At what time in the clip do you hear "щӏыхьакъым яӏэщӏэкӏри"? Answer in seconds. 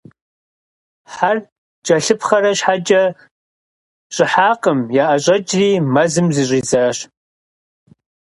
4.15-5.69